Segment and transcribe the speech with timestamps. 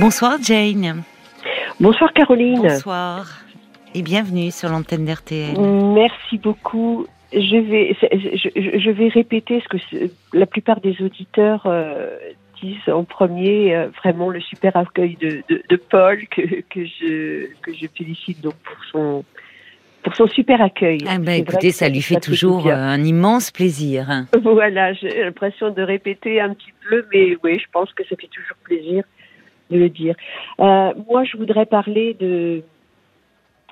[0.00, 1.02] Bonsoir Jane.
[1.80, 2.62] Bonsoir Caroline.
[2.62, 3.26] Bonsoir
[3.94, 5.58] et bienvenue sur l'antenne d'RTL.
[5.58, 7.06] Merci beaucoup.
[7.32, 12.16] Je vais, je, je vais répéter ce que la plupart des auditeurs euh,
[12.62, 17.46] disent en premier, euh, vraiment le super accueil de, de, de Paul que, que, je,
[17.62, 19.24] que je félicite donc pour son,
[20.02, 20.98] pour son super accueil.
[21.08, 24.10] Ah ben, écoutez, ça lui fait toujours euh, un immense plaisir.
[24.10, 24.26] Hein.
[24.42, 28.28] Voilà, j'ai l'impression de répéter un petit peu, mais oui, je pense que ça fait
[28.28, 29.04] toujours plaisir
[29.72, 30.14] de le dire.
[30.60, 32.62] Euh, moi, je voudrais parler de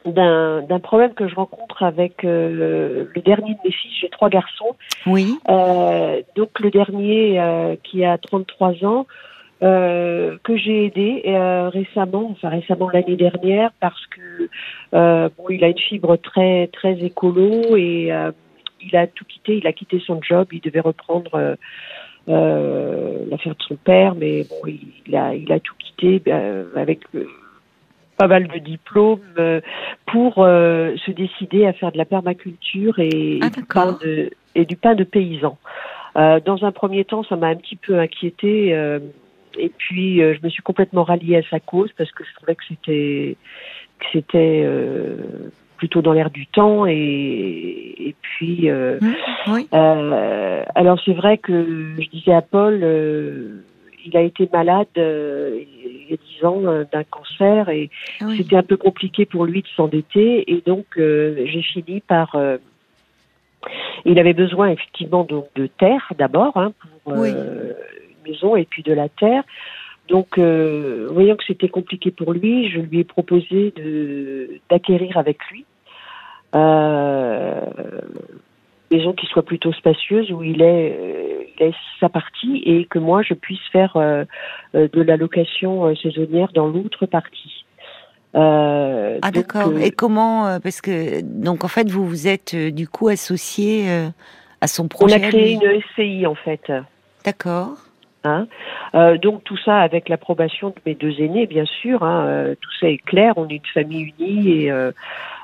[0.06, 3.92] d'un problème que je rencontre avec euh, le dernier de mes fils.
[4.00, 4.76] J'ai trois garçons.
[5.06, 5.38] Oui.
[5.48, 7.40] Euh, donc le dernier
[7.84, 9.06] qui a 33 ans,
[9.62, 14.48] euh, que j'ai aidé euh, récemment, enfin récemment l'année dernière, parce que
[14.92, 18.10] bon, il a une fibre très très écolo et
[18.82, 19.59] il a tout quitté.
[19.59, 20.48] Il a quitté son job.
[20.52, 21.56] Il devait reprendre.
[22.27, 24.70] L'affaire de son père, mais bon,
[25.06, 26.23] il, a, il a tout quitté
[26.77, 27.01] avec
[28.21, 29.63] pas mal de diplômes euh,
[30.07, 34.66] pour euh, se décider à faire de la permaculture et, ah, du, pain de, et
[34.66, 35.57] du pain de paysan.
[36.16, 38.73] Euh, dans un premier temps, ça m'a un petit peu inquiété.
[39.59, 42.65] et puis, je me suis complètement ralliée à sa cause parce que je trouvais que
[42.68, 43.37] c'était
[44.01, 44.66] que c'était
[45.80, 46.95] plutôt dans l'air du temps et,
[48.09, 48.98] et puis mmh,
[49.48, 49.66] oui.
[49.73, 51.56] alors c'est vrai que
[51.98, 52.74] je disais à Paul
[54.04, 58.24] il a été malade euh, il y a dix ans euh, d'un cancer et Ah
[58.28, 58.36] oui.
[58.38, 62.58] c'était un peu compliqué pour lui de s'endetter et donc euh, j'ai fini par euh,
[64.04, 66.72] il avait besoin effectivement donc de terre d'abord hein,
[67.04, 67.31] pour Oui.
[67.34, 67.72] euh,
[68.25, 69.42] une maison et puis de la terre
[70.08, 73.72] donc euh, voyant que c'était compliqué pour lui je lui ai proposé
[74.70, 75.64] d'acquérir avec lui
[76.54, 77.60] euh,
[78.91, 82.98] maison qui soit plutôt spacieuse où il est euh, il ait sa partie et que
[82.98, 84.25] moi je puisse faire euh,
[84.75, 87.65] euh, de la location saisonnière dans l'autre partie.
[88.32, 89.76] Ah d'accord.
[89.78, 93.88] Et comment Parce que donc en fait vous vous êtes du coup associé
[94.60, 95.22] à son on projet.
[95.22, 96.72] a à créé une SCI en fait.
[97.25, 97.76] D'accord.
[98.25, 98.46] Hein.
[98.94, 102.02] Euh, donc tout ça avec l'approbation de mes deux aînés, bien sûr.
[102.02, 103.34] Hein, euh, tout ça est clair.
[103.36, 104.92] On est une famille unie et euh,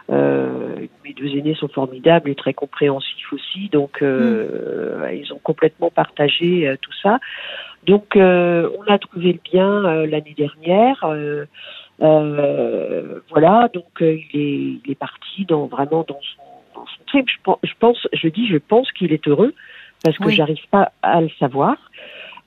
[0.08, 3.68] mes deux aînés sont formidables et très compréhensifs aussi.
[3.68, 7.18] Donc euh, ils ont complètement partagé euh, tout ça.
[7.86, 11.04] Donc euh, on a trouvé le bien euh, l'année dernière.
[11.04, 11.44] Euh,
[12.02, 13.68] euh, voilà.
[13.72, 16.42] Donc euh, il est il est parti dans vraiment dans son,
[16.80, 17.28] dans son trip.
[17.28, 19.54] Je pense, je pense, je dis, je pense qu'il est heureux
[20.04, 20.34] parce que Oui.
[20.34, 21.76] j'arrive pas à le savoir.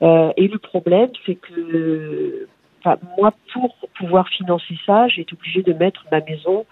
[0.02, 2.46] Euh, et le problème, c'est que
[3.18, 6.64] moi, pour pouvoir financer ça, j'ai été obligée de mettre ma maison euh,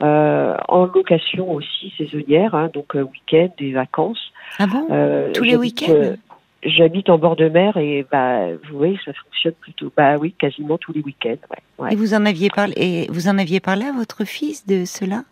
[0.00, 4.32] en location aussi saisonnière, hein, donc euh, week-end et vacances.
[4.58, 4.86] Ah bon?
[4.90, 5.90] Euh, Tous les week-ends?
[5.90, 6.16] euh,
[6.64, 9.92] J'habite en bord de mer et bah, vous voyez, ça fonctionne plutôt.
[9.96, 11.36] Bah oui, quasiment tous les week-ends.
[11.50, 11.92] Ouais, ouais.
[11.92, 15.22] Et vous en aviez parlé et vous en aviez parlé à votre fils de cela?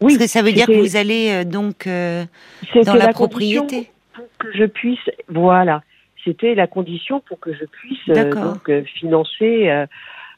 [0.00, 2.24] Oui, Parce que ça veut dire que vous allez euh, donc euh,
[2.86, 3.90] dans la, propriété.
[4.14, 5.10] pour que je puisse.
[5.28, 5.82] Voilà,
[6.24, 9.86] c'était la condition pour que je puisse euh, donc euh, financer euh,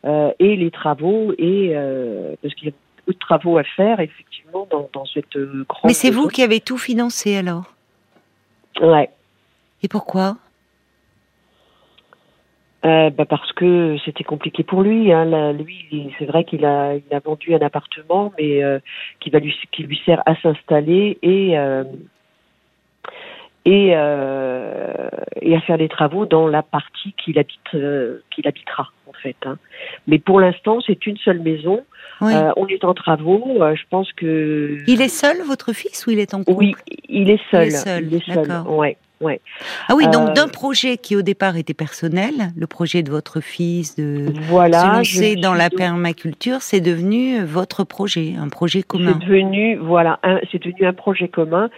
[0.05, 2.73] euh, et les travaux et euh, parce qu'il
[3.07, 5.85] beaucoup de travaux à faire effectivement dans, dans cette euh, grande.
[5.85, 7.75] Mais c'est vous qui avez tout financé alors?
[8.81, 9.11] Ouais.
[9.83, 10.37] Et pourquoi?
[12.85, 15.13] Euh, bah parce que c'était compliqué pour lui.
[15.13, 15.25] Hein.
[15.27, 18.81] Là, lui, c'est vrai qu'il a, il a vendu un appartement, mais euh,
[19.21, 21.85] qui va lui, qui lui sert à s'installer et euh,
[23.65, 25.09] et euh,
[25.41, 29.37] et à faire des travaux dans la partie qu'il habite, euh, qu'il habitera en fait.
[29.45, 29.59] Hein.
[30.07, 31.85] Mais pour l'instant, c'est une seule maison.
[32.21, 32.35] Oui.
[32.35, 33.63] Euh, on est en travaux.
[33.63, 36.59] euh, je pense que Il est seul, votre fils, ou il est en couple?
[36.59, 36.75] Oui,
[37.09, 37.67] il est seul.
[37.69, 38.47] Il est seul, Il est seul.
[38.47, 38.77] d'accord.
[38.77, 39.41] Ouais, ouais.
[39.89, 43.41] Ah oui, donc Euh, d'un projet qui au départ était personnel, le projet de votre
[43.41, 44.81] fils de Voilà.
[44.81, 49.17] se lancer dans la permaculture, c'est devenu euh, votre projet, un projet commun.
[49.21, 51.71] C'est devenu voilà, un- c'est devenu un projet commun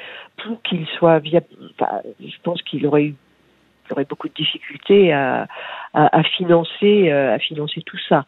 [0.42, 1.46] pour qu'il soit viable.
[1.78, 3.14] Enfin, je pense qu'il aurait eu
[3.86, 5.46] il aurait beaucoup de difficultés à,
[5.92, 8.24] à, à financer euh, à financer tout ça.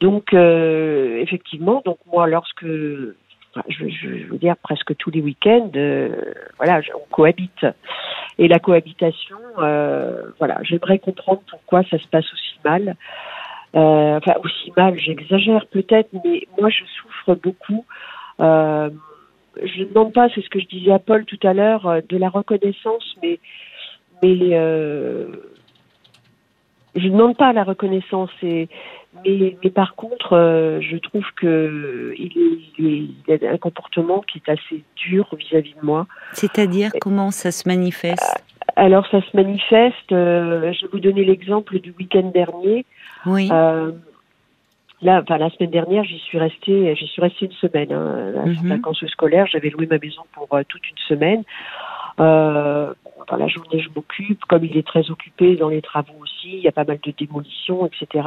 [0.00, 2.64] Donc euh, effectivement, donc moi lorsque
[3.68, 6.08] je, veux dire presque tous les week-ends, euh,
[6.56, 7.66] voilà, on cohabite.
[8.38, 12.96] Et la cohabitation, euh, voilà, j'aimerais comprendre pourquoi ça se passe aussi mal.
[13.74, 17.84] Euh, enfin, aussi mal, j'exagère peut-être, mais moi je souffre beaucoup.
[18.38, 22.16] Je ne demande pas, c'est ce que je disais à Paul tout à l'heure, de
[22.16, 23.40] la reconnaissance, mais
[24.22, 24.36] mais
[26.94, 28.30] je ne demande pas la reconnaissance.
[28.42, 28.68] Et,
[29.24, 33.58] mais, mais par contre, euh, je trouve que il, est, il, est, il a un
[33.58, 36.06] comportement qui est assez dur vis-à-vis de moi.
[36.32, 38.44] C'est-à-dire comment ça se manifeste?
[38.76, 40.12] Alors ça se manifeste.
[40.12, 42.84] euh, je vais vous donner l'exemple du week-end dernier.
[43.26, 43.48] Oui.
[43.50, 43.90] Euh,
[45.02, 47.92] là, enfin, la semaine dernière, j'y suis restée, j'y suis restée une semaine.
[47.92, 48.68] Hein, Mhm.
[48.68, 51.42] vacances scolaires, j'avais loué ma maison pour euh, toute une semaine.
[52.20, 52.92] Euh,
[53.22, 54.44] enfin, la journée, je m'occupe.
[54.46, 57.12] Comme il est très occupé dans les travaux aussi, il y a pas mal de
[57.16, 58.26] démolitions, etc.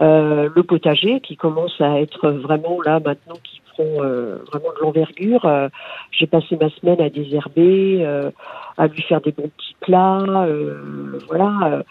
[0.00, 4.82] Euh, le potager qui commence à être vraiment là maintenant, qui prend euh, vraiment de
[4.82, 5.44] l'envergure.
[5.46, 5.68] Euh,
[6.10, 8.30] J'ai passé ma semaine à désherber, euh,
[8.76, 11.52] à lui faire des bons petits plats, euh, voilà.
[11.64, 11.82] euh,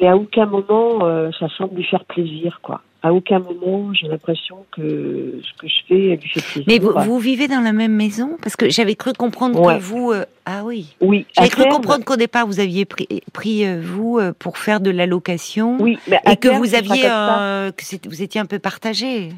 [0.00, 1.00] mais à aucun moment
[1.40, 2.82] ça semble lui faire plaisir, quoi.
[3.00, 6.64] À aucun moment j'ai l'impression que ce que je fais lui fait plaisir.
[6.66, 8.36] Mais vous, vous vivez dans la même maison?
[8.42, 9.76] Parce que j'avais cru comprendre Ouais.
[9.78, 10.10] que vous.
[10.10, 10.96] euh, ah oui.
[11.00, 14.58] Oui, J'avais cru terme- comprendre qu'au départ vous aviez pris, pris euh, vous euh, pour
[14.58, 17.72] faire de la location Oui, mais à et que terme, vous ce sera aviez
[18.02, 19.28] que vous étiez un peu partagé.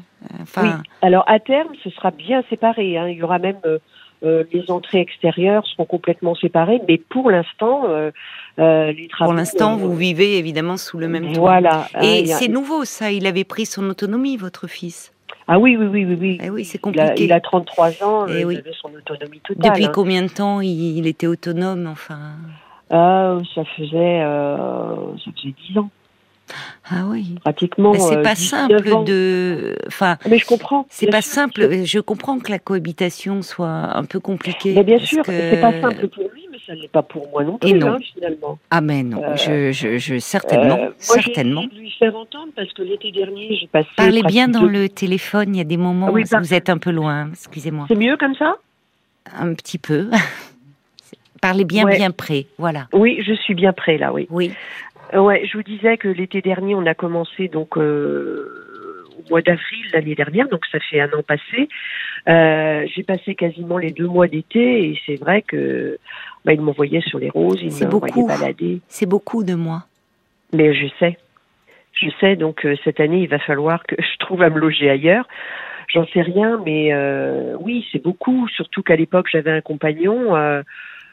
[0.41, 0.69] Enfin, Oui.
[1.03, 2.97] Alors à terme, ce sera bien séparé.
[2.97, 3.07] hein.
[3.09, 3.59] Il y aura même
[4.23, 7.83] les entrées extérieures seront complètement séparées, mais pour l'instant,
[8.61, 9.31] euh, euh, les travaux.
[9.31, 11.39] pour l'instant, euh, vous vivez évidemment sous le même toit.
[11.59, 11.87] Voilà.
[11.95, 13.11] hein, Et a- c'est nouveau ça.
[13.11, 15.11] Il avait pris son autonomie, votre fils.
[15.47, 16.37] Ah oui, oui, oui, oui, oui.
[16.41, 17.23] Eh oui, c'est Il a, compliqué.
[17.25, 18.57] il a 33 ans, Eh il oui.
[18.57, 19.71] avait son autonomie totale.
[19.71, 19.91] Depuis hein.
[19.93, 22.33] combien de temps il, il était autonome Enfin?
[22.89, 25.89] Ah, ça faisait, euh, ça faisait 10 ans,
[26.89, 27.35] Ah oui.
[27.41, 27.93] pratiquement.
[27.93, 28.37] C'est euh, pas 19
[28.69, 29.03] simple ans.
[29.03, 29.75] de.
[29.87, 30.85] Enfin, Mais je comprends.
[30.89, 31.33] c'est pas sûr.
[31.33, 31.83] simple.
[31.85, 34.73] Je comprends que la cohabitation soit un peu compliquée.
[34.75, 37.29] Mais bien sûr, que- c'est pas simple pour lui, mais ça ne l'est pas pour
[37.29, 37.93] moi non plus, Et non.
[37.93, 38.59] hein, finalement.
[38.69, 41.63] Ah mais non, Euh, je, je, je certainement, Euh, moi, certainement.
[41.63, 43.87] de lui faire entendre parce que l'été dernier, j'ai passé.
[43.95, 45.55] Parlez bien dans le téléphone.
[45.55, 47.29] Il y a des moments Ah oui, où par- vous êtes un peu loin.
[47.31, 48.55] Excusez-moi, C'est mieux comme ça?
[49.39, 50.09] Un petit peu.
[51.41, 51.97] Parlez bien, Ouais.
[51.97, 52.45] bien près.
[52.59, 52.87] Voilà.
[52.93, 54.27] Oui, je suis bien prêt là, oui.
[54.29, 54.51] Oui.
[55.13, 59.41] Euh, ouais, je vous disais que l'été dernier, on a commencé donc euh, au mois
[59.41, 61.67] d'avril l'année dernière, donc ça fait un an passé.
[62.29, 65.97] Euh, j'ai passé quasiment les deux mois d'été et c'est vrai que
[66.45, 68.27] bah, il m'envoyait sur les roses, il C'est m'envoyait beaucoup.
[68.27, 68.79] balader.
[68.87, 69.83] C'est beaucoup de moi.
[70.53, 71.17] Mais je sais,
[71.93, 72.35] je sais.
[72.35, 75.27] Donc euh, cette année, il va falloir que je trouve à me loger ailleurs.
[75.93, 78.47] J'en sais rien, mais euh, oui, c'est beaucoup.
[78.47, 80.35] Surtout qu'à l'époque, j'avais un compagnon.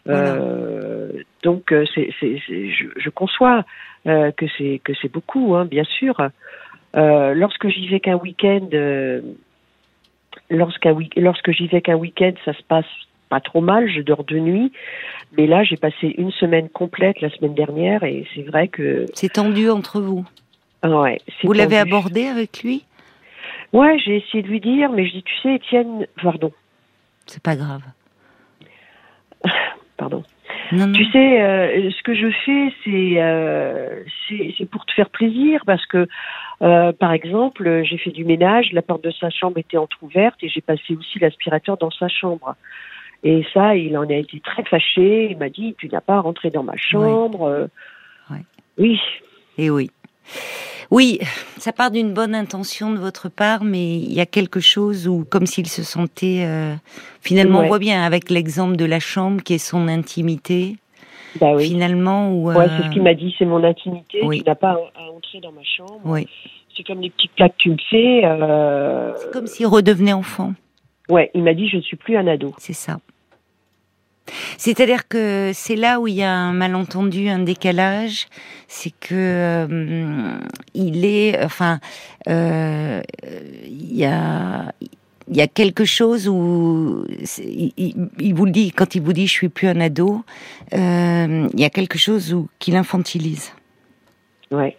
[0.08, 3.64] Euh, euh, donc euh, c'est, c'est, c'est- je, je conçois
[4.06, 6.16] euh, que c'est que c'est beaucoup, hein, bien sûr.
[6.96, 8.68] Euh, lorsque j'y vais qu'un week-end,
[10.50, 12.86] lorsqu'un lorsque j'y vais qu'un week-end, ça se passe
[13.28, 13.88] pas trop mal.
[13.90, 14.72] Je dors de nuit,
[15.36, 19.32] mais là, j'ai passé une semaine complète la semaine dernière et c'est vrai que C'est
[19.34, 20.26] tendu entre vous.
[20.84, 21.18] ouais.
[21.40, 22.84] c'est Vous l'avez abordé avec lui?
[23.72, 26.52] Ouais, j'ai essayé de lui dire, mais je dis, tu sais, Étienne, pardon,
[27.26, 27.82] C'est pas grave.
[29.98, 30.22] pardon.
[30.72, 30.92] Non, non.
[30.92, 35.84] Tu sais, euh, ce que je fais, c'est euh, c'est pour te faire plaisir, parce
[35.86, 36.06] que,
[36.62, 40.48] euh, par exemple, j'ai fait du ménage, la porte de sa chambre était entrouverte et
[40.48, 42.54] j'ai passé aussi l'aspirateur dans sa chambre.
[43.24, 45.28] Et ça, il en a été très fâché.
[45.30, 47.68] Il m'a dit, tu n'as pas à rentrer dans ma chambre.
[48.78, 49.00] Oui,
[49.58, 49.90] Et oui.
[50.90, 51.18] Oui,
[51.58, 55.24] ça part d'une bonne intention de votre part, mais il y a quelque chose où,
[55.28, 56.74] comme s'il se sentait, euh,
[57.20, 57.68] finalement, on Ouais.
[57.68, 60.76] voit bien avec l'exemple de la chambre qui est son intimité,
[61.40, 61.68] bah oui.
[61.68, 64.20] finalement, où, Ouais, euh, c'est ce qu'il m'a dit, c'est mon intimité.
[64.24, 64.38] oui.
[64.38, 66.00] Tu n'as pas à, à entrer dans ma chambre.
[66.04, 66.26] oui.
[66.76, 68.20] C'est comme les petites plaques que tu me fais.
[68.24, 69.12] Euh...
[69.16, 70.54] c'est comme s'il redevenait enfant,
[71.10, 72.54] Ouais, il m'a dit, je ne suis plus un ado.
[72.58, 72.98] c'est ça.
[74.58, 78.26] C'est-à-dire que c'est là où il y a un malentendu, un décalage,
[78.68, 80.38] c'est que euh,
[80.74, 81.80] il est, enfin,
[82.28, 83.00] euh,
[83.66, 84.72] il y a,
[85.30, 89.02] il y a quelque chose où c'est- il, il- il vous le dit quand il
[89.02, 90.22] vous dit je suis plus un ado,
[90.74, 93.52] euh, il y a quelque chose où qu'il infantilise.
[94.50, 94.76] Ouais.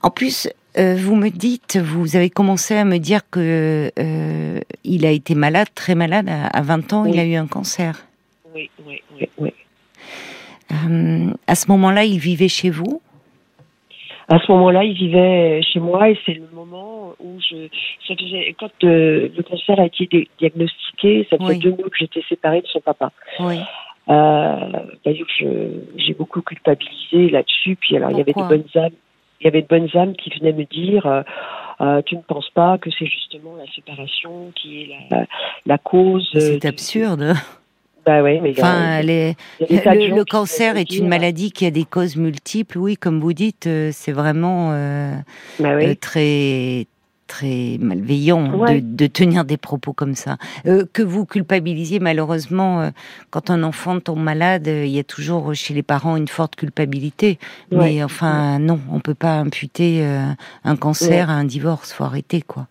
[0.00, 0.48] En plus,
[0.78, 5.34] euh, vous me dites, vous avez commencé à me dire que euh, il a été
[5.34, 7.20] malade, très malade à, à 20 ans, il Oui.
[7.20, 8.06] a eu un cancer.
[8.54, 9.50] Oui, oui, oui, oui.
[10.72, 13.00] Euh, à ce moment-là, il vivait chez vous?
[14.28, 17.68] À ce moment-là, il vivait chez moi et c'est le moment où je.
[18.08, 21.58] Ça faisait, quand euh, le cancer a été diagnostiqué, ça fait Oui.
[21.58, 23.12] deux mois que j'étais séparée de son papa.
[23.40, 23.58] Oui.
[24.08, 24.70] Euh,
[25.04, 25.26] D'ailleurs,
[25.96, 27.76] j'ai beaucoup culpabilisé là-dessus.
[27.76, 28.56] Puis alors, il y avait de Pourquoi?
[28.56, 28.92] bonnes âmes.
[29.42, 31.22] Il y avait de bonnes âmes qui venaient me dire euh,
[31.80, 35.26] euh, Tu ne penses pas que c'est justement la séparation qui est la,
[35.66, 36.30] la cause.
[36.36, 37.34] euh, C'est absurde.
[38.06, 42.16] Bah ouais, mais a- Enfin, les- le, cancer est une maladie qui a des causes
[42.16, 42.78] multiples.
[42.78, 45.14] Oui, comme vous dites, c'est vraiment euh,
[45.60, 45.96] Bah oui.
[45.96, 46.86] très
[47.32, 48.82] très malveillant Ouais.
[48.82, 50.36] de, de tenir des propos comme ça.
[50.66, 52.90] Euh, que vous culpabilisiez, malheureusement, euh,
[53.30, 56.56] quand un enfant tombe malade, euh, il y a toujours chez les parents une forte
[56.56, 57.38] culpabilité.
[57.70, 60.04] Mais enfin, non, on peut pas imputer
[60.64, 61.92] un cancer à un divorce.
[61.92, 62.66] Faut arrêter, quoi.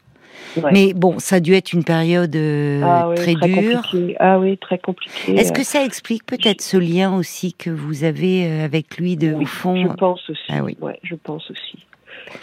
[0.71, 2.35] Mais bon, ça a dû être une période
[2.83, 3.95] ah très, dure.
[4.19, 5.35] Ah oui, très compliqué.
[5.35, 9.87] Est-ce que ça explique peut-être ce lien aussi que vous avez avec lui de fond?
[9.87, 10.49] Je pense aussi.
[10.49, 10.77] Ah oui.
[10.81, 11.79] Ouais, je pense aussi.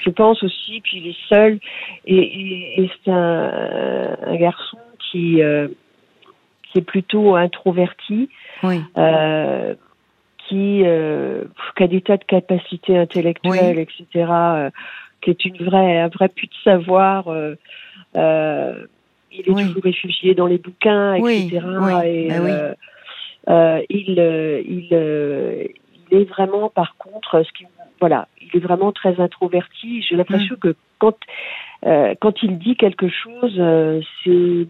[0.01, 1.59] Je pense aussi, puis il est seul
[2.07, 4.79] et, c'est un, un, garçon
[5.11, 5.41] qui
[6.71, 8.29] qui est plutôt introverti,
[8.63, 8.81] oui.
[8.97, 9.75] euh,
[10.49, 11.45] qui, euh,
[11.77, 14.71] qui, a des tas de capacités intellectuelles, etc., euh,
[15.21, 17.29] qui est une vraie, un vrai puits de savoir.
[17.29, 17.55] Euh,
[18.17, 18.87] euh,
[19.31, 21.61] il est toujours réfugié dans les bouquins, etc.
[22.05, 22.29] Et,
[23.91, 24.19] il,
[24.69, 25.71] il,
[26.11, 27.65] il est vraiment, par contre, ce qui,
[28.01, 30.03] voilà, il est vraiment très introverti.
[30.03, 30.59] J'ai l'impression mm.
[30.59, 31.17] que quand
[32.21, 33.55] quand il dit quelque chose,
[34.25, 34.67] c'est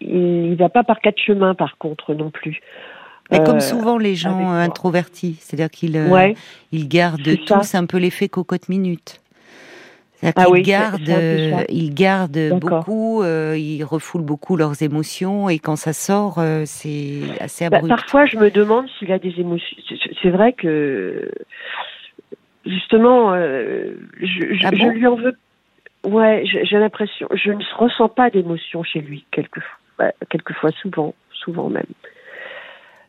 [0.00, 2.60] il, ne va pas par quatre chemins, par contre, non plus.
[3.30, 6.32] Mais comme euh, souvent les gens introvertis, c'est-à-dire qu'ils euh,
[6.72, 9.20] ils gardent tous un peu l'effet cocotte minute.
[10.22, 15.92] Ah ils, gardent, ils gardent beaucoup, euh, ils refoulent beaucoup leurs émotions et quand ça
[15.92, 17.88] sort, c'est assez bah, abrupt.
[17.94, 19.76] parfois, je me demande s'il a des émotions.
[20.20, 21.30] C'est vrai que
[22.66, 25.36] justement, je, ah je lui en veux.
[26.04, 29.78] Ouais, j'ai l'impression, je ne ressens pas d'émotion chez lui quelquefois.
[29.98, 31.84] Bah, quelquefois, souvent, souvent même.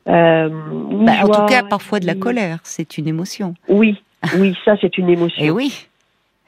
[0.07, 3.53] Euh, bah, en tout cas, parfois de la colère, c'est une émotion.
[3.67, 4.01] Oui,
[4.37, 5.43] oui, ça c'est une émotion.
[5.43, 5.87] Et eh oui.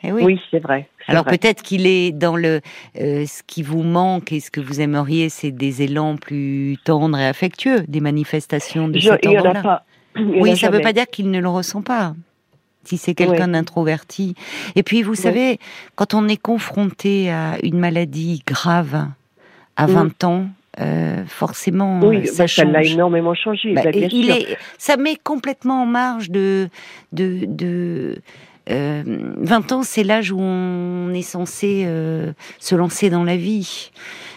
[0.03, 0.88] Eh oui, oui c'est vrai.
[1.08, 2.62] Alors peut-être qu'il est dans le
[3.00, 7.17] euh, ce qui vous manque et ce que vous aimeriez, c'est des élans plus tendres
[7.17, 9.84] et affectueux, des manifestations de cet ordre-là.
[10.17, 12.15] Oui, ça ne veut pas dire qu'il ne le ressent pas.
[12.84, 14.36] Si c'est quelqu'un d'introverti.
[14.75, 15.58] Et puis, vous savez,
[15.96, 19.08] quand on est confronté à une maladie grave,
[19.77, 20.27] à 20 mm.
[20.27, 20.46] ans,
[20.79, 23.74] euh, forcément, oui, ça, bah, l'a énormément changé.
[23.74, 26.70] Bah, il Est, ça met complètement en marge de,
[27.12, 28.22] de, de
[28.68, 33.91] 20 euh, ans, c'est l'âge où on est censé euh, se lancer dans la vie.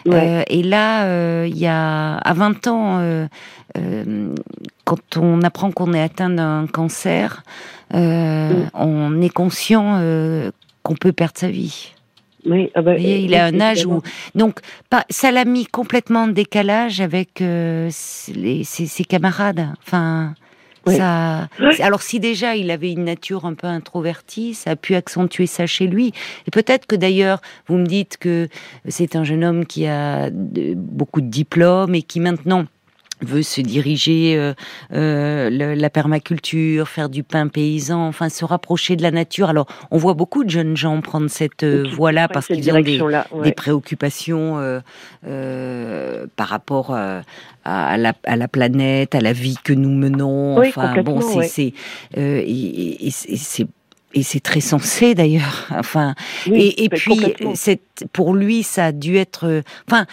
[0.06, 3.26] et là, il y a à 20 ans,
[4.84, 7.42] quand on apprend qu'on est atteint d'un cancer,
[7.92, 8.70] mm.
[8.74, 10.00] on est conscient
[10.82, 11.94] qu'on peut perdre sa vie.
[12.46, 14.02] Oui, ah bah, il a un âge où
[14.34, 19.66] donc pas, ça l'a mis complètement en décalage avec euh, ses, camarades.
[19.82, 20.34] Enfin,
[20.86, 21.48] ça.
[21.80, 25.66] Alors si déjà il avait une nature un peu introvertie, ça a pu accentuer ça
[25.66, 26.12] chez lui.
[26.46, 28.48] Et peut-être que d'ailleurs, vous me dites que
[28.88, 32.66] c'est un jeune homme qui a beaucoup de diplômes et qui maintenant
[33.22, 34.54] veut se diriger euh,
[34.92, 39.48] euh, la permaculture, faire du pain paysan, enfin se rapprocher de la nature.
[39.48, 43.52] Alors, on voit beaucoup de jeunes gens prendre cette euh, voie-là parce qu'ils ont des,
[43.52, 44.82] préoccupations
[46.36, 50.58] par rapport à la, à, la, planète, à la vie que nous menons.
[50.58, 51.72] enfin, bon, c'est
[52.16, 53.66] et, c'est
[54.16, 55.66] et c'est très sensé d'ailleurs.
[55.76, 56.14] Enfin,
[56.46, 57.34] et, et puis,
[58.12, 59.62] pour lui, ça a dû être.
[59.88, 60.06] Enfin,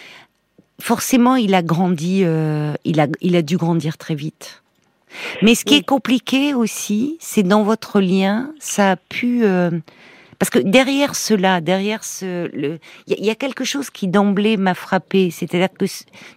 [0.81, 4.61] forcément, il a grandi, euh, il, a, il a dû grandir très vite.
[5.41, 9.43] Mais ce qui est compliqué aussi, c'est dans votre lien, ça a pu...
[9.43, 9.71] Euh,
[10.39, 12.77] parce que derrière cela, derrière ce...
[13.07, 15.85] Il y, a quelque chose qui d'emblée m'a frappé, c'est-à-dire que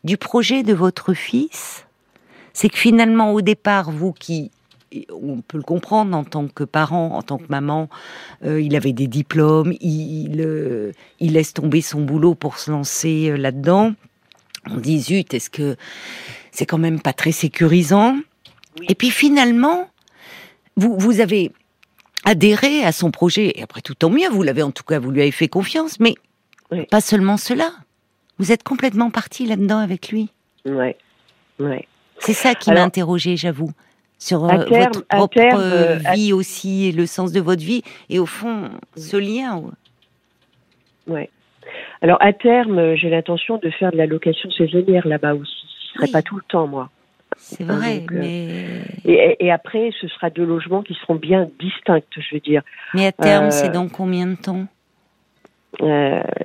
[0.03, 1.87] du projet de votre fils,
[2.53, 4.51] c'est que finalement, au départ, vous qui
[5.11, 7.89] on peut le comprendre en tant que parent, en tant que maman,
[8.45, 13.95] euh, il avait des diplômes, il, il, laisse tomber son boulot pour se lancer là-dedans
[14.71, 15.77] on dit zut, est-ce que
[16.51, 18.17] c'est quand même pas très sécurisant?
[18.89, 19.89] Et puis finalement,
[20.77, 21.53] vous, vous avez
[22.25, 25.11] adhéré à son projet, et après tout tant mieux, vous l'avez en tout cas, vous
[25.11, 26.15] lui avez fait confiance, mais
[26.91, 27.71] pas seulement cela.
[28.39, 30.31] Vous êtes complètement parti là-dedans avec lui.
[30.65, 30.97] Ouais,
[31.61, 31.87] ouais.
[32.19, 33.71] C'est ça qui m'a interrogé, j'avoue,
[34.19, 38.27] sur euh, votre propre euh, vie aussi, et le sens de votre vie, et au
[38.27, 39.63] fond, ce lien.
[41.07, 41.31] Ouais.
[42.05, 45.55] Alors à terme, euh, j'ai l'intention de faire de la location saisonnière là-bas aussi.
[45.89, 46.91] Ce serait pas tout le temps, moi.
[47.39, 49.37] C'est vrai, euh, mais...
[49.41, 52.61] Et, après, ce sera deux logements qui seront bien distincts, je veux dire.
[52.93, 54.67] Mais à terme, c'est euh, dans combien de temps?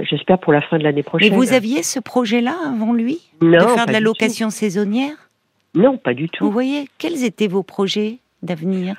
[0.10, 1.30] J'espère pour la fin de l'année prochaine.
[1.30, 3.20] Mais vous aviez ce projet-là avant lui?
[3.42, 5.30] Non, De faire de la location saisonnière?
[5.76, 6.46] Non, pas du tout.
[6.46, 8.96] Vous voyez, quels étaient vos projets d'avenir?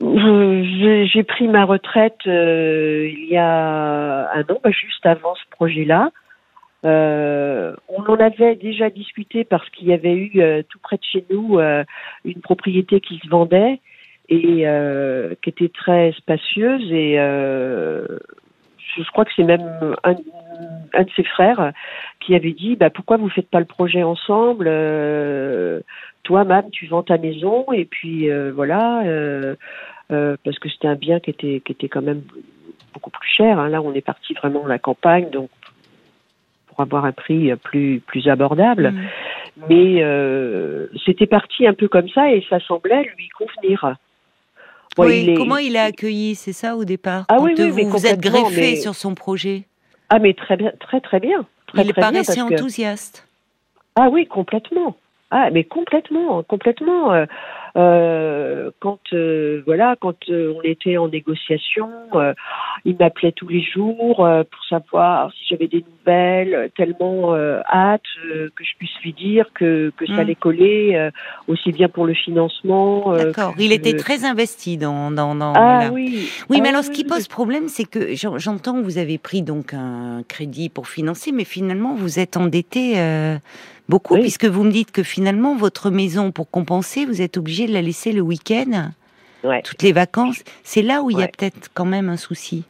[0.00, 6.10] J'ai pris ma retraite euh, il y a un an, bah, juste avant ce projet-là.
[6.84, 11.02] Euh, on en avait déjà discuté parce qu'il y avait eu euh, tout près de
[11.02, 11.58] chez nous
[12.24, 13.80] une propriété qui se vendait
[14.28, 14.64] et
[15.42, 20.14] qui était très spacieuse et je crois que c'est même un,
[20.92, 21.72] un, de ses frères
[22.20, 24.68] qui avait dit bah, pourquoi vous faites pas le projet ensemble
[26.28, 29.56] toi même tu vends ta maison et puis voilà euh,
[30.44, 32.22] parce que c'était un bien qui était qui était quand même
[32.92, 33.58] beaucoup plus cher.
[33.58, 33.68] Hein.
[33.70, 35.48] Là, on est parti vraiment à la campagne, donc
[36.66, 38.90] pour avoir un prix plus plus abordable.
[38.90, 39.08] Mm.
[39.70, 43.96] Mais euh, c'était parti un peu comme ça et ça semblait lui convenir.
[44.96, 47.24] Bon, oui, il est- comment il a accueilli, c'est ça au départ?
[47.28, 49.64] Ah Quand oui, oui, euh, mais vous vous êtes greffé mais- sur son projet?
[50.10, 51.46] Ah mais très bien, très très bien.
[51.68, 53.26] Très, il très bien, paraissait que- enthousiaste.
[53.96, 54.96] Ah oui, complètement.
[55.30, 57.12] Ah mais complètement, complètement.
[57.76, 62.34] Euh, quand euh, voilà, quand euh, on était en négociation, euh,
[62.84, 68.00] il m'appelait tous les jours euh, pour savoir si j'avais des nouvelles, tellement euh, hâte
[68.26, 70.18] euh, que je puisse lui dire que, que ça Mm.
[70.20, 71.10] allait coller, euh,
[71.46, 73.12] aussi bien pour le financement.
[73.12, 73.54] euh, D'accord.
[73.58, 75.10] Il était très investi dans.
[75.10, 76.28] dans, dans Ah oui.
[76.50, 79.18] Oui, Ah mais alors ce qui pose problème, c'est que j'en- j'entends que vous avez
[79.18, 83.36] pris donc un crédit pour financer, mais finalement vous êtes endetté euh,
[83.88, 84.20] beaucoup, Oui.
[84.20, 87.82] puisque vous me dites que finalement votre maison, pour compenser, vous êtes obligé de la
[87.82, 88.90] laisser le week-end,
[89.44, 89.62] Ouais.
[89.62, 90.42] toutes les vacances.
[90.62, 92.64] C'est là où il y a peut-être quand même un souci.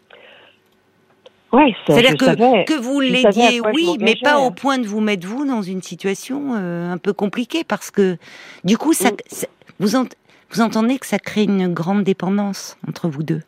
[1.51, 2.65] Ouais, C'est-à-dire que, savais.
[2.67, 6.55] que vous l'aidiez, oui, mais pas au point de vous mettre vous dans une situation
[6.57, 8.19] euh, un peu compliquée, parce que
[8.65, 9.17] du coup, ça, Mm.
[9.29, 9.47] ça-
[9.81, 10.05] vous, ent-
[10.51, 13.41] vous entendez que ça crée une grande dépendance entre vous deux.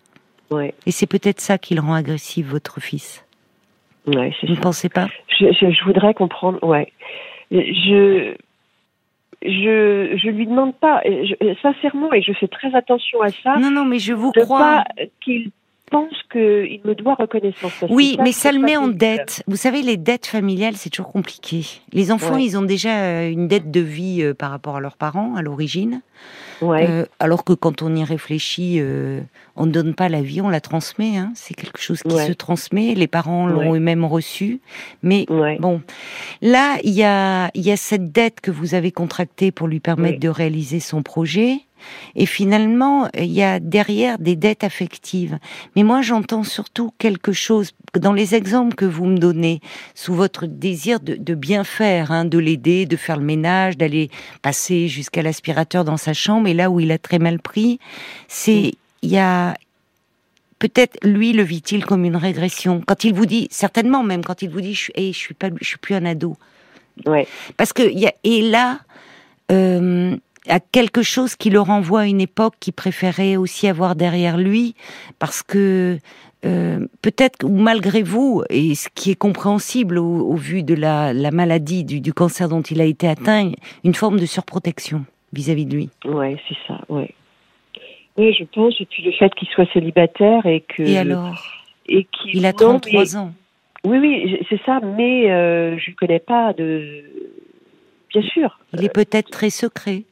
[0.50, 3.22] Ouais, Et c'est peut-être ça qui le rend agressif, votre fils.
[4.06, 4.52] ouais, Vous ça.
[4.54, 5.06] ne pensez pas?
[5.38, 6.58] Je, je, je voudrais comprendre.
[6.64, 6.90] Ouais.
[7.50, 8.34] Je,
[9.42, 13.70] je, je lui demande pas, je- sincèrement, et je fais très attention à ça, Non,
[13.70, 14.58] non, mais je vous crois.
[14.58, 14.84] pas
[15.22, 15.50] qu'il
[15.90, 17.72] pense qu'il me doit reconnaissance.
[17.90, 19.42] Oui, mais ça le met en dette.
[19.46, 21.64] Vous savez, les dettes familiales, c'est toujours compliqué.
[21.92, 22.44] Les enfants, Ouais.
[22.44, 25.42] ils ont déjà euh, une dette de vie euh, par rapport à leurs parents à
[25.42, 26.00] l'origine.
[26.62, 26.86] Ouais.
[26.88, 29.20] Euh, alors que quand on y réfléchit, euh,
[29.56, 31.16] on ne donne pas la vie, on la transmet.
[31.16, 31.32] hein.
[31.34, 32.26] C'est quelque chose qui Ouais.
[32.26, 32.94] se transmet.
[32.94, 34.60] Les parents l'ont eux-mêmes reçu.
[35.02, 35.24] Mais
[35.58, 35.80] bon,
[36.42, 40.20] là, il y a, y a cette dette que vous avez contractée pour lui permettre
[40.20, 41.60] de réaliser son projet.
[42.16, 45.38] Et finalement, il y a derrière des dettes affectives.
[45.76, 49.60] Mais moi, j'entends surtout quelque chose, dans les exemples que vous me donnez,
[49.94, 54.10] sous votre désir de, de bien faire, hein, de l'aider, de faire le ménage, d'aller
[54.42, 57.78] passer jusqu'à l'aspirateur dans sa chambre, et là où il a très mal pris,
[58.28, 58.72] c'est,
[59.02, 59.54] il y a,
[60.58, 62.82] peut-être lui le vit-il comme une régression?
[62.86, 65.34] Quand il vous dit, certainement même, quand il vous dit, je suis, hey, je suis
[65.34, 66.36] pas, je suis plus un ado.
[67.06, 67.26] Ouais.
[67.56, 68.80] Parce que, y a, et là,
[69.50, 70.16] euh,
[70.48, 74.74] à quelque chose qui le renvoie à une époque qu'il préférait aussi avoir derrière lui,
[75.18, 75.98] parce que
[76.46, 81.12] euh, peut-être ou malgré vous, et ce qui est compréhensible au, au vu de la,
[81.12, 83.52] la maladie, du, du cancer dont il a été atteint,
[83.84, 85.90] une forme de surprotection vis-à-vis de lui.
[86.06, 86.80] Ouais, c'est ça.
[86.88, 87.14] Ouais.
[88.16, 88.74] Oui, je pense.
[88.80, 90.82] Et puis le fait qu'il soit célibataire et que.
[90.82, 91.36] Et alors?
[91.86, 92.36] Et qu'il.
[92.36, 93.32] Il a non, 33 mais- ans.
[93.84, 94.80] Oui, oui, c'est ça.
[94.96, 97.04] Mais euh, je ne connais pas de.
[98.12, 98.58] Bien sûr.
[98.74, 100.02] Il est peut-être très secret.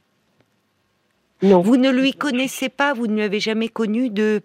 [1.42, 1.60] Non.
[1.60, 4.42] Vous ne lui connaissez pas, vous ne lui avez jamais connu de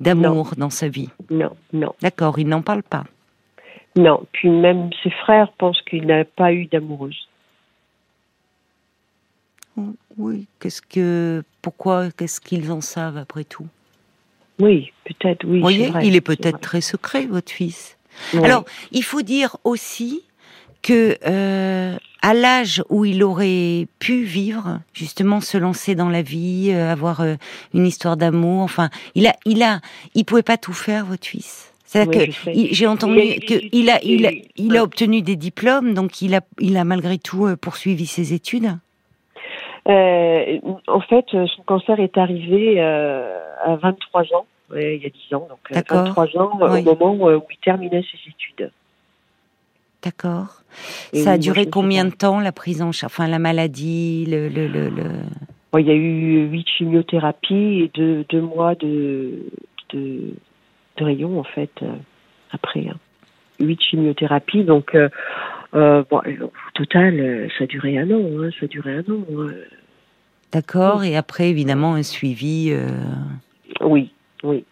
[0.00, 1.10] d'amour dans sa vie.
[1.30, 1.94] Non, non.
[2.00, 3.04] D'accord, il n'en parle pas.
[3.96, 7.28] Non, puis même ses frères pensent qu'il n'a pas eu d'amoureuse.
[10.16, 13.66] Oui, qu'est-ce que pourquoi qu'est-ce qu'ils en savent après tout
[14.60, 15.58] Oui, peut-être, oui.
[15.58, 17.96] Vous voyez, vrai, il est peut-être très secret votre fils.
[18.34, 20.24] Alors, il faut dire aussi
[20.88, 26.70] que euh, à l'âge où il aurait pu vivre, justement se lancer dans la vie,
[26.72, 27.34] euh, avoir euh,
[27.74, 29.80] une histoire d'amour, enfin, il a, il a,
[30.14, 31.74] il pouvait pas tout faire, votre fils.
[31.84, 33.20] C'est-à-dire Oui, que j'ai entendu
[33.72, 37.18] Il a il a, il a, obtenu des diplômes, donc il a, il a malgré
[37.18, 38.70] tout poursuivi ses études.
[39.88, 45.10] Euh, en fait, son cancer est arrivé euh, à 23 ans, ouais, il y a
[45.10, 46.04] 10 ans, donc euh, D'accord.
[46.04, 46.80] 23 ans Oui.
[46.86, 48.70] au moment où il terminait ses études.
[50.04, 50.62] D'accord.
[51.12, 54.48] Et Ça a duré combien de temps la prise en charge, enfin la maladie, le,
[54.48, 55.22] le, le, le-
[55.72, 59.44] Bon, il y a eu huit chimiothérapies et deux, deux mois de,
[59.92, 60.32] de,
[60.96, 61.92] de rayon, en fait, euh,
[62.52, 62.86] après.
[62.88, 62.96] hein.
[63.60, 65.08] Huit chimiothérapies, donc, euh,
[65.74, 69.24] euh, bon, au total, ça a duré un an, hein, ça a duré un an.
[69.40, 69.46] hein.
[70.52, 71.04] D'accord.
[71.04, 72.68] Et après, évidemment, un suivi.
[72.70, 72.88] euh,
[73.82, 74.12] Oui,
[74.44, 74.64] oui.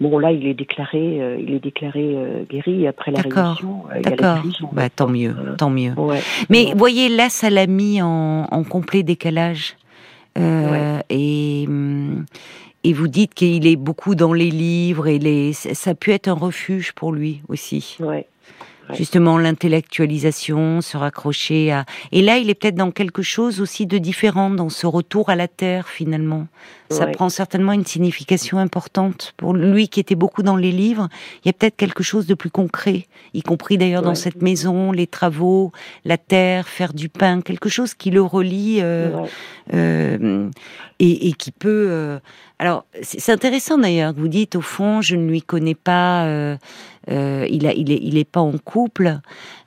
[0.00, 3.84] Bon, là, il est déclaré, euh, il est déclaré euh, guéri après la D'accord, rémission.
[3.94, 4.42] euh, D'accord.
[4.72, 5.92] Bah, tant mieux, tant mieux.
[5.96, 6.20] Ouais.
[6.50, 6.72] Mais Ouais.
[6.72, 9.76] vous voyez, là, ça l'a mis en, en complet décalage.
[10.36, 12.26] Euh, et, hum,
[12.82, 16.26] et vous dites qu'il est beaucoup dans les livres et les, ça a pu être
[16.26, 17.96] un refuge pour lui aussi.
[18.00, 18.26] Ouais.
[18.92, 21.84] Justement l'intellectualisation, se raccrocher à.
[22.12, 25.36] Et là, il est peut-être dans quelque chose aussi de différent, dans ce retour à
[25.36, 26.46] la terre finalement.
[26.90, 31.08] Ça prend certainement une signification importante pour lui qui était beaucoup dans les livres.
[31.44, 34.92] Il y a peut-être quelque chose de plus concret, y compris d'ailleurs dans cette maison,
[34.92, 35.72] les travaux,
[36.04, 39.10] la terre, faire du pain, quelque chose qui le relie euh,
[39.72, 40.50] euh,
[41.00, 41.86] et, et, qui peut.
[41.90, 42.18] Euh,
[42.58, 44.12] alors, c'est intéressant d'ailleurs.
[44.16, 46.56] Vous dites au fond, je ne lui connais pas.
[47.10, 49.18] Euh, il, a, il, est, il est pas en couple.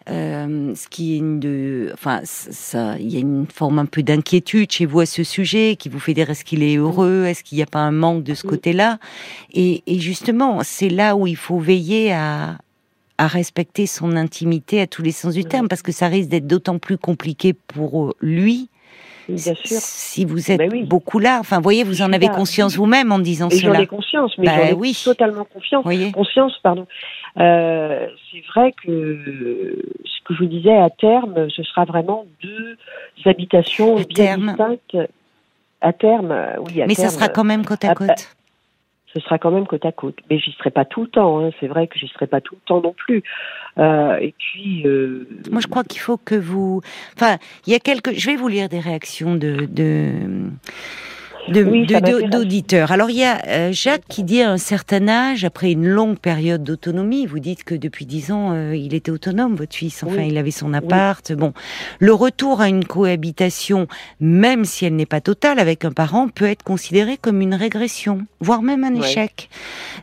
[0.10, 4.04] Euh, ce qui est une de, enfin, ça, il y a une forme un peu
[4.04, 7.44] d'inquiétude chez vous à ce sujet, qui vous fait dire est-ce qu'il est heureux, est-ce
[7.44, 9.00] qu'il n'y a pas un manque de ce côté-là,
[9.54, 12.58] et, et, justement, c'est là où il faut veiller à,
[13.18, 16.48] à respecter son intimité à tous les sens du terme, parce que ça risque d'être
[16.48, 18.70] d'autant plus compliqué pour lui
[19.30, 19.78] Bien sûr.
[19.80, 23.50] Si vous êtes ben beaucoup là, enfin, voyez, vous en avez conscience vous-même en disant
[23.50, 23.74] cela.
[23.74, 25.86] J'en ai conscience, mais ben j'en ai totalement confiance.
[26.14, 26.88] Conscience, pardon.
[27.38, 29.20] Euh, c'est vrai que
[30.04, 32.78] ce que je vous disais à terme, ce sera vraiment deux
[33.26, 34.98] habitations bien distinctes.
[35.82, 36.36] À terme,
[36.66, 36.82] oui.
[36.82, 38.36] À mais ça sera quand même côte à côte
[39.14, 40.18] ce sera quand même côte à côte.
[40.30, 41.40] Mais j'y serai pas tout le temps.
[41.40, 41.52] Hein.
[41.60, 43.24] C'est vrai que j'y serai pas tout le temps non plus.
[43.78, 44.86] Euh, et puis.
[44.86, 45.28] Euh...
[45.52, 46.82] Moi, je crois qu'il faut que vous.
[47.16, 48.14] Enfin, il y a quelques.
[48.14, 49.66] Je vais vous lire des réactions de.
[49.70, 50.12] de
[51.50, 52.92] d'auditeurs.
[52.92, 56.18] Alors il y a euh, Jacques qui dit à un certain âge, après une longue
[56.18, 60.04] période d'autonomie, vous dites que depuis dix ans euh, il était autonome, votre fils.
[60.04, 61.32] Enfin, il avait son appart.
[61.34, 61.54] Bon,
[62.00, 63.88] le retour à une cohabitation,
[64.20, 68.26] même si elle n'est pas totale avec un parent, peut être considéré comme une régression,
[68.40, 69.50] voire même un échec.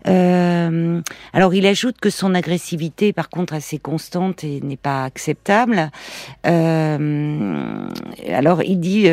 [0.07, 1.01] Euh,
[1.33, 5.91] alors il ajoute que son agressivité, par contre, assez constante et n'est pas acceptable.
[6.45, 6.93] alors
[8.63, 9.09] il dit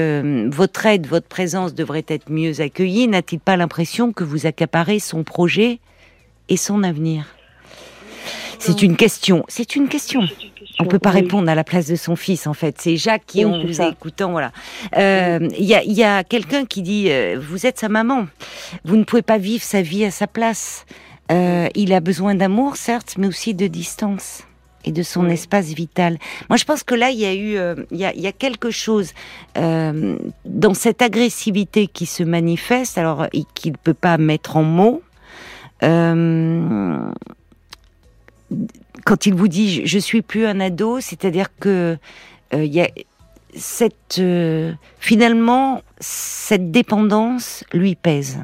[0.50, 5.24] votre aide, votre présence devrait être mieux accueilli N'a-t-il pas l'impression que vous accaparez son
[5.24, 5.80] projet
[6.50, 7.26] et son avenir?
[8.60, 9.44] C'est une question.
[9.48, 10.22] C'est une question.
[10.80, 12.76] On peut pas répondre à la place de son fils, en fait.
[12.80, 14.52] C'est Jacques qui, en vous écoutant, voilà.
[14.98, 18.28] Euh, il y a, quelqu'un qui dit euh, Vous êtes sa maman.
[18.86, 20.86] Vous ne pouvez pas vivre sa vie à sa place.
[21.32, 24.44] Euh, il a besoin d'amour, certes, mais aussi de distance
[24.86, 26.18] et de son espace vital.
[26.50, 28.28] Moi, je pense que là, il y a eu, euh, il, y a, il, y
[28.28, 29.14] a, quelque chose
[29.58, 35.02] euh, dans cette agressivité qui se manifeste, alors qu'il ne peut pas mettre en mots.
[35.84, 37.12] Euh,
[39.06, 41.98] quand il vous dit je, suis plus un ado, c'est-à-dire que
[42.54, 42.90] il y a
[43.56, 44.22] cette
[45.00, 48.40] finalement cette dépendance lui pèse.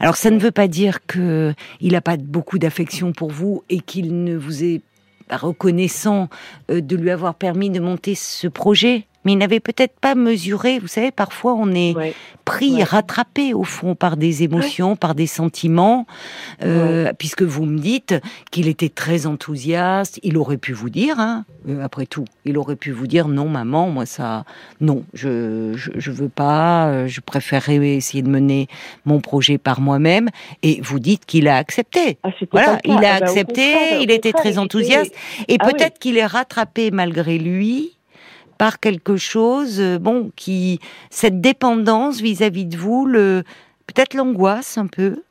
[0.00, 3.80] Alors ça ne veut pas dire que il n'a pas beaucoup d'affection pour vous et
[3.80, 4.82] qu'il ne vous est
[5.30, 6.28] reconnaissant
[6.70, 10.78] euh, de lui avoir permis de monter ce projet mais il n'avait peut-être pas mesuré.
[10.78, 11.94] Vous savez, parfois on est
[12.44, 16.06] pris, rattrapé au fond par des émotions, par des sentiments,
[16.62, 18.14] euh, puisque vous me dites
[18.50, 20.20] qu'il était très enthousiaste.
[20.22, 23.48] Il aurait pu vous dire, hein, euh, après tout, il aurait pu vous dire non,
[23.48, 24.44] maman, moi ça,
[24.80, 28.68] non, je je, veux pas, euh, je préférerais essayer de mener
[29.04, 30.28] mon projet par moi-même.
[30.62, 32.18] Et vous dites qu'il a accepté.
[32.22, 35.14] Ah, voilà, il a ah, bah, accepté, il était très enthousiaste,
[35.48, 37.93] et ah peut-être qu'il est rattrapé malgré lui
[38.58, 43.44] par quelque chose, euh, bon, qui cette dépendance vis-à-vis de vous, le
[43.86, 45.22] peut-être l'angoisse un peu.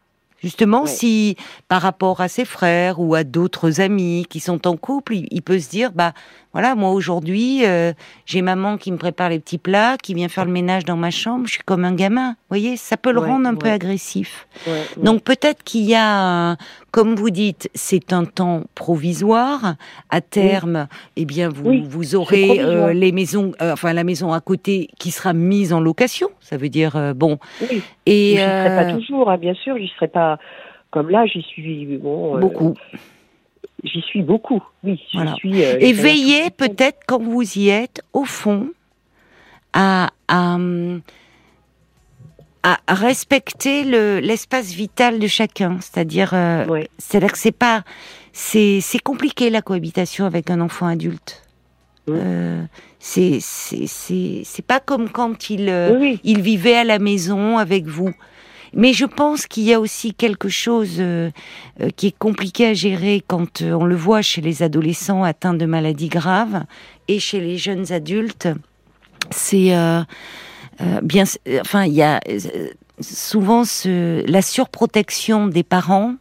[0.44, 1.38] Justement, si
[1.70, 5.58] par rapport à ses frères ou à d'autres amis qui sont en couple, il, peut
[5.58, 6.12] se dire, bah
[6.52, 7.94] voilà, moi aujourd'hui, euh,
[8.26, 11.12] j'ai maman qui me prépare les petits plats, qui vient faire le ménage dans ma
[11.12, 12.32] chambre, je suis comme un gamin.
[12.32, 14.46] Vous voyez, ça peut le rendre un peu agressif.
[14.98, 16.58] Donc peut-être qu'il y a,
[16.94, 19.76] comme vous dites, c'est un temps provisoire.
[20.10, 24.40] À terme, eh bien, vous, vous aurez euh, les maisons, euh, enfin la maison à
[24.40, 26.30] côté qui sera mise en location.
[26.40, 27.40] Ça veut dire bon.
[28.06, 30.38] Et je serai pas toujours, hein, bien sûr, j'y serai pas
[30.92, 32.38] comme là, j'y suis bon.
[32.38, 32.76] Beaucoup.
[33.84, 35.02] J'y suis beaucoup, oui.
[35.36, 38.70] Suis, euh, Et veillez peut-être quand vous y êtes, au fond,
[39.74, 40.58] à, à,
[42.88, 43.84] respecter
[44.22, 45.78] l'espace vital de chacun.
[45.82, 47.84] C'est-à-dire, euh, c'est-à-dire que c'est pas,
[48.32, 51.44] c'est compliqué la cohabitation avec un enfant adulte.
[52.10, 52.64] Euh,
[53.00, 58.14] c'est c'est pas comme quand il euh, il vivait à la maison avec vous.
[58.76, 61.30] Mais je pense qu'il y a aussi quelque chose euh,
[61.96, 66.10] qui est compliqué à gérer quand on le voit chez les adolescents atteints de maladies
[66.10, 66.66] graves
[67.08, 68.48] et chez les jeunes adultes.
[69.30, 69.74] C'est
[71.02, 71.24] bien,
[71.62, 72.20] enfin, il y a
[73.00, 76.16] souvent ce, la surprotection des parents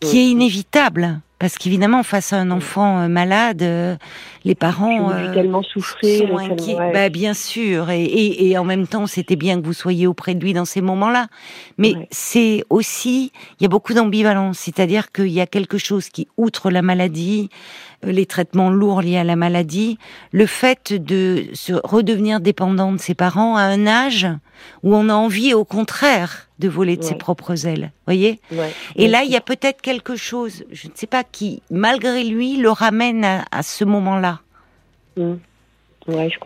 [0.00, 1.20] qui est inévitable.
[1.38, 3.62] Parce qu'évidemment, face à un enfant malade,
[4.46, 6.76] les parents euh, tellement souffrir, sont inquiets.
[6.94, 10.34] Bah, bien sûr, et, et, et en même temps, c'était bien que vous soyez auprès
[10.34, 11.26] de lui dans ces moments-là.
[11.76, 16.26] Mais c'est aussi, il y a beaucoup d'ambivalence, c'est-à-dire qu'il y a quelque chose qui,
[16.38, 19.98] outre la maladie, euh, les traitements lourds liés à la maladie,
[20.32, 24.26] le fait de se redevenir dépendant de ses parents à un âge
[24.82, 27.92] où on a envie, au contraire, de voler de ses propres ailes.
[28.06, 28.40] Voyez?
[28.96, 32.56] Et là, il y a peut-être quelque chose, je ne sais pas, qui, malgré lui,
[32.56, 34.40] le ramène à, ce moment-là.
[35.16, 35.34] Mmh.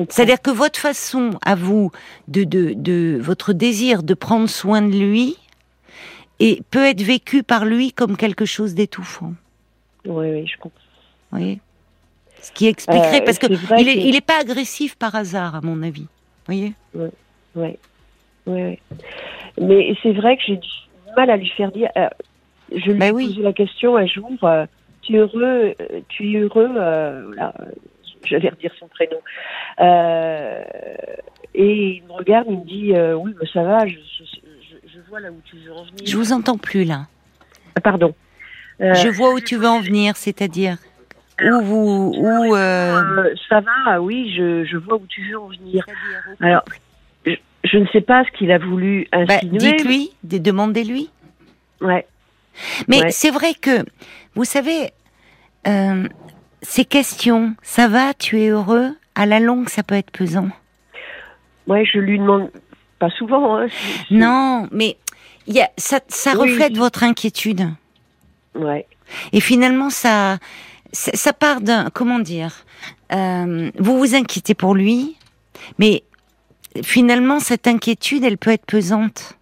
[0.09, 1.91] C'est-à-dire que votre façon à vous,
[2.29, 5.37] de, de, de, votre désir de prendre soin de lui,
[6.41, 9.35] et peut être vécu par lui comme quelque chose d'étouffant.
[10.07, 10.81] Oui, oui, je comprends.
[11.33, 11.61] Oui.
[12.41, 15.83] Ce qui expliquerait, euh, parce qu'il n'est il est pas agressif par hasard, à mon
[15.83, 16.03] avis.
[16.03, 17.09] Vous voyez Oui,
[17.55, 17.79] oui.
[18.47, 18.79] oui,
[19.61, 20.69] Mais c'est vrai que j'ai du
[21.17, 21.91] mal à lui faire dire.
[21.97, 22.09] Euh,
[22.73, 24.65] je lui bah ai posé la question un jour euh,
[25.03, 25.75] Tu es heureux
[26.09, 27.53] Tu es heureux là,
[28.25, 29.19] J'allais redire son prénom.
[31.55, 35.31] et il me regarde, il me dit Oui, mais ça va, je, je, vois là
[35.31, 36.07] où tu veux en venir.
[36.07, 37.07] Je vous entends plus là.
[37.83, 38.15] Pardon.
[38.79, 40.79] je vois où tu veux en venir, c'est-à-dire
[41.43, 43.35] où vous, où, euh, euh...
[43.49, 45.85] ça va, oui, je, je, vois où tu veux en venir.
[46.41, 46.63] Alors,
[47.25, 49.59] je, ne sais pas ce qu'il a voulu bah, insinuer.
[49.59, 51.11] Bah, Dites-lui, demandez-lui.
[51.81, 52.07] Ouais.
[52.89, 53.85] Mais c'est vrai que,
[54.35, 54.91] vous savez,
[55.67, 56.07] euh,
[56.63, 60.49] ces questions, ça va, tu es heureux, à la longue, ça peut être pesant.
[61.67, 62.51] Ouais, je lui demande
[62.99, 63.59] pas souvent.
[63.59, 63.67] Hein,
[64.11, 64.97] non, mais
[65.47, 67.69] y a, ça, ça reflète votre inquiétude.
[68.55, 68.87] Ouais.
[69.33, 70.39] Et finalement, ça,
[70.93, 72.65] ça part d'un, comment dire,
[73.13, 75.17] euh, vous vous inquiétez pour lui,
[75.79, 76.03] mais
[76.83, 79.39] finalement cette inquiétude, elle peut être pesante.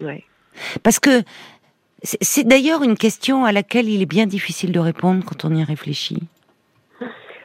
[0.00, 0.24] Ouais.
[0.82, 1.22] Parce que
[2.02, 5.64] c'est d'ailleurs une question à laquelle il est bien difficile de répondre quand on y
[5.64, 6.22] réfléchit.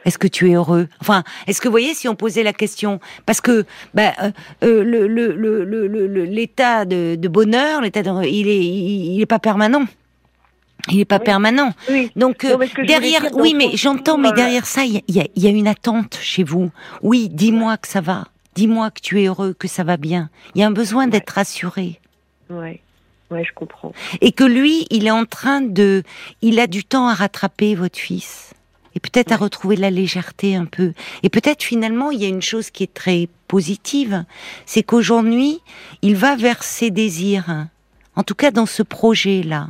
[0.04, 0.88] Est-ce que tu es heureux?
[1.00, 4.30] Enfin, est-ce que vous voyez si on posait la question Parce que bah, euh,
[4.62, 9.38] euh le, le, le, l'état de, de bonheur, l'état de, il est, il est pas
[9.38, 9.84] permanent.
[10.88, 11.72] Il n'est pas permanent.
[12.16, 16.18] Donc euh, derrière, oui, mais j'entends, mais derrière ça, il y, y a, une attente
[16.20, 16.70] chez vous.
[17.02, 18.28] Oui, dis-moi que ça va.
[18.54, 20.30] Dis-moi que tu es heureux, que ça va bien.
[20.54, 22.00] Il y a un besoin d'être rassuré.
[22.48, 22.80] Ouais.
[23.30, 23.92] Ouais, je comprends.
[24.20, 26.02] Et que lui, il est en train de,
[26.42, 28.54] il a du temps à rattraper votre fils.
[28.96, 30.92] Et peut-être à retrouver de la légèreté un peu.
[31.22, 34.24] Et peut-être finalement, il y a une chose qui est très positive,
[34.66, 35.60] c'est qu'aujourd'hui,
[36.02, 37.66] il va vers ses désirs.
[38.16, 39.68] En tout cas, dans ce projet-là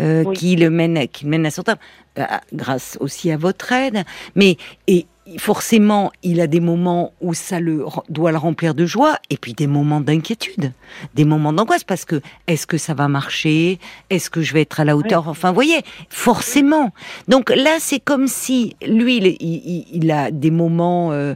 [0.00, 1.78] euh, qui le mène, qui mène à son terme,
[2.18, 4.04] euh, grâce aussi à votre aide.
[4.34, 4.56] Mais
[4.86, 5.06] et
[5.38, 9.54] forcément, il a des moments où ça le doit le remplir de joie, et puis
[9.54, 10.72] des moments d'inquiétude,
[11.14, 13.78] des moments d'angoisse, parce que est-ce que ça va marcher?
[14.10, 15.28] Est-ce que je vais être à la hauteur?
[15.28, 16.92] Enfin, vous voyez, forcément.
[17.28, 21.12] Donc là, c'est comme si lui, il, il, a des moments.
[21.12, 21.34] Euh,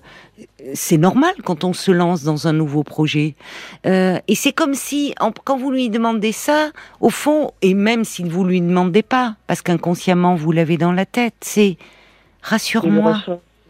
[0.75, 3.35] c'est normal quand on se lance dans un nouveau projet.
[3.87, 8.23] Euh, et c'est comme si, quand vous lui demandez ça, au fond, et même si
[8.23, 11.77] vous lui demandez pas, parce qu'inconsciemment vous l'avez dans la tête, c'est
[12.43, 13.23] rassure-moi.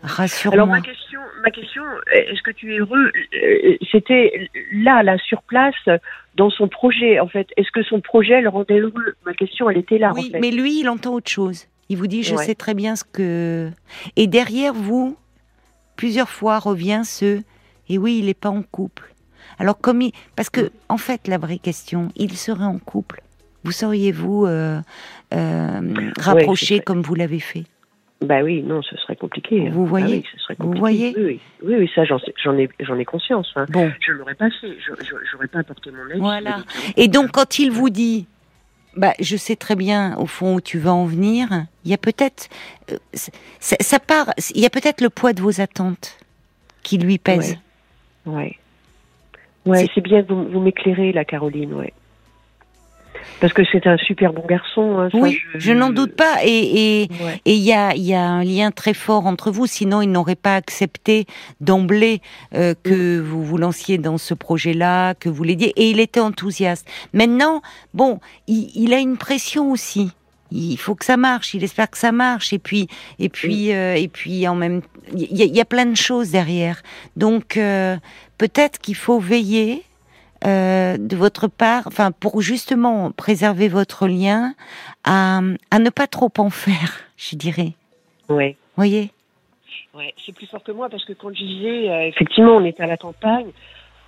[0.02, 0.54] Rassure-moi.
[0.54, 1.82] Alors ma question, ma question,
[2.12, 5.74] est-ce que tu es heureux euh, C'était là, là, sur place,
[6.36, 7.48] dans son projet, en fait.
[7.56, 9.14] Est-ce que son projet le rendait heureux?
[9.26, 10.12] Ma question, elle était là.
[10.14, 11.66] Oui, mais lui, il entend autre chose.
[11.88, 13.70] Il vous dit, je sais très bien ce que.
[14.16, 15.16] Et derrière vous,
[15.96, 17.42] plusieurs fois revient ce
[17.90, 19.12] et oui, il n'est pas en couple.
[19.58, 23.22] Alors comme il, parce que en fait la vraie question, il serait en couple.
[23.64, 24.80] Vous seriez-vous euh,
[25.34, 27.64] euh, rapproché comme vous l'avez fait?
[28.20, 29.66] Bah oui, non, ce serait compliqué.
[29.66, 29.70] Hein.
[29.72, 32.18] Vous voyez ah ce serait Vous voyez oui, oui, oui, ça j'en
[32.59, 33.50] ai, j'en ai conscience.
[33.56, 33.64] Hein.
[33.70, 34.76] Bon, je l'aurais pas fait.
[34.78, 34.92] Je,
[35.35, 36.18] n'aurais pas apporté mon aide.
[36.18, 36.59] Voilà.
[36.96, 38.26] Et donc quand il vous dit
[38.96, 41.48] bah, je sais très bien au fond où tu vas en venir.
[41.85, 42.48] Il y a peut-être,
[42.90, 42.96] euh,
[43.61, 46.18] ça, part, il y a peut-être le poids de vos attentes
[46.83, 47.56] qui lui pèse.
[48.26, 48.56] Ouais.
[49.66, 51.92] Ouais, c'est bien vous, vous m'éclairez la Caroline, ouais.
[53.40, 54.98] Parce que c'est un super bon garçon.
[54.98, 56.38] Hein, oui, je, n'en doute pas.
[56.44, 57.09] Et
[57.46, 59.66] il y, a, y a un lien très fort entre vous.
[59.66, 61.26] Sinon, il n'aurait pas accepté
[61.61, 62.20] d'emblée
[62.54, 63.22] euh, que mm.
[63.22, 65.72] vous vous lanciez dans ce projet-là, que vous l'aidiez.
[65.76, 66.87] Et il était enthousiaste.
[67.12, 67.62] Maintenant,
[67.94, 70.11] bon, il, a une pression aussi.
[70.50, 71.54] Il faut que ça marche.
[71.54, 72.52] Il espère que ça marche.
[72.52, 73.72] Et puis, et puis, mm.
[73.72, 74.83] euh, et puis, en même,
[75.14, 76.83] il y, a plein de choses derrière.
[77.16, 77.96] Donc, euh,
[78.38, 79.83] peut-être qu'il faut veiller
[80.46, 84.55] euh, de votre part, enfin pour justement préserver votre lien,
[85.05, 87.72] à, à ne pas trop en faire, je dirais.
[88.29, 88.57] Oui.
[88.76, 89.11] Voyez?
[89.94, 92.81] Ouais, c'est plus fort que moi parce que quand je disais, euh, effectivement, on est
[92.81, 93.50] à la campagne,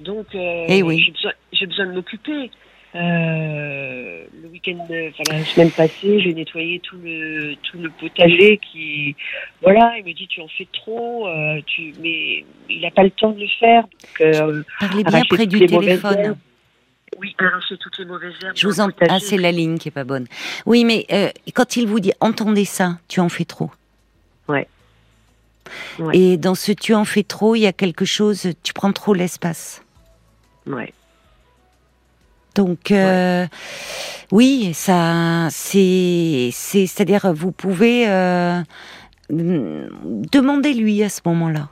[0.01, 1.03] donc euh, eh oui.
[1.05, 1.33] j'ai besoin,
[1.67, 2.51] besoin, de m'occuper.
[2.95, 9.17] Euh, le week-end, enfin la semaine passée, j'ai nettoyé tout le tout le potager qui,
[9.63, 13.11] voilà, il me dit tu en fais trop, euh, tu, mais il n'a pas le
[13.11, 13.83] temps de le faire.
[13.83, 16.37] Donc, euh, Parlez bien près du téléphone.
[17.19, 18.57] Oui, arracher toutes les mauvaises herbes.
[18.57, 18.89] Je vous en...
[19.09, 20.27] Ah, c'est la ligne qui est pas bonne.
[20.65, 23.71] Oui, mais euh, quand il vous dit entendez ça, tu en fais trop.
[24.49, 24.67] Ouais.
[26.13, 29.15] Et dans ce tu en fais trop, il y a quelque chose, tu prends trop
[29.15, 29.83] l'espace.
[30.67, 30.93] Ouais.
[32.55, 33.47] Donc euh,
[34.31, 38.61] oui, ça, c'est, c'est, c'est-à-dire vous pouvez euh,
[39.31, 41.69] demander lui à ce moment-là,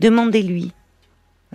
[0.00, 0.72] demandez-lui.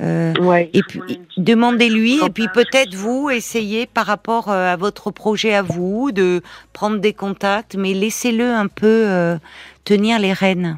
[0.02, 0.34] Euh,
[0.74, 1.02] et puis
[1.36, 7.00] demandez-lui et puis peut-être vous essayez par rapport à votre projet à vous de prendre
[7.00, 9.38] des contacts, mais laissez-le un peu
[9.84, 10.78] tenir les rênes.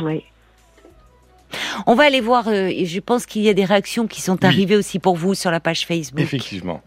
[0.00, 0.24] Oui.
[1.86, 4.44] On va aller voir, euh, et je pense qu'il y a des réactions qui sont
[4.44, 6.20] arrivées aussi pour vous sur la page Facebook.
[6.20, 6.82] Effectivement.